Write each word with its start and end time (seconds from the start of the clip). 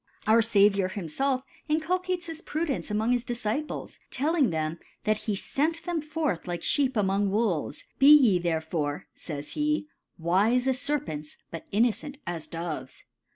Our 0.25 0.41
Saviour 0.41 0.89
himfelf 0.89 1.43
inculcates 1.69 2.25
this 2.25 2.41
Pru 2.41 2.65
dence 2.65 2.89
an:K)ng 2.89 3.11
his 3.11 3.23
Diiiciples, 3.23 3.99
telling 4.09 4.49
theh^ 4.49 4.79
that 5.03 5.19
he 5.25 5.35
fent 5.35 5.83
tbem 5.83 6.03
forth 6.03 6.47
like 6.47 6.63
Sheep 6.63 6.97
among 6.97 7.29
JVolves: 7.29 7.83
Be 7.99 8.11
ye 8.11 8.39
tbertfore^ 8.39 9.03
feys 9.15 9.51
he, 9.53 9.85
wife 10.17 10.65
as 10.65 10.79
SerfeniSj 10.79 11.37
but 11.51 11.71
inneanias 11.71 12.49
Do^s. 12.49 13.03